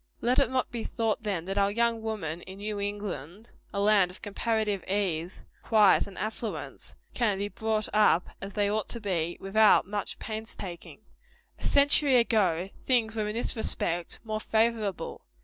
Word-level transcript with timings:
Let 0.19 0.39
it 0.39 0.49
not 0.49 0.71
be 0.71 0.83
thought, 0.83 1.21
then, 1.21 1.45
that 1.45 1.59
our 1.59 1.69
young 1.69 2.01
women 2.01 2.41
in 2.41 2.57
New 2.57 2.79
England 2.79 3.51
a 3.71 3.79
land 3.79 4.09
of 4.09 4.23
comparative 4.23 4.83
ease, 4.85 5.45
quiet 5.61 6.07
and 6.07 6.17
affluence 6.17 6.95
can 7.13 7.37
be 7.37 7.49
brought 7.49 7.87
up 7.93 8.27
as 8.41 8.53
they 8.53 8.67
ought 8.67 8.89
to 8.89 8.99
be, 8.99 9.37
without 9.39 9.85
much 9.85 10.17
pains 10.17 10.55
taking. 10.55 11.01
A 11.59 11.63
century 11.63 12.15
ago, 12.15 12.71
things 12.83 13.15
were, 13.15 13.27
in 13.27 13.35
this 13.35 13.55
respect, 13.55 14.19
more 14.23 14.39
favorable. 14.41 15.21